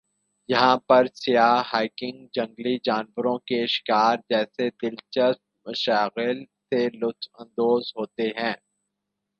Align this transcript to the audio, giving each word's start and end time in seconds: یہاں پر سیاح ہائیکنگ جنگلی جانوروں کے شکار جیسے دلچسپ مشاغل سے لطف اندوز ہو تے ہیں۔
یہاں 0.49 0.77
پر 0.87 1.05
سیاح 1.15 1.61
ہائیکنگ 1.73 2.25
جنگلی 2.33 2.77
جانوروں 2.83 3.37
کے 3.47 3.65
شکار 3.67 4.17
جیسے 4.29 4.69
دلچسپ 4.81 5.41
مشاغل 5.65 6.37
سے 6.67 6.87
لطف 6.99 7.29
اندوز 7.39 7.91
ہو 7.95 8.05
تے 8.15 8.27
ہیں۔ 8.37 8.53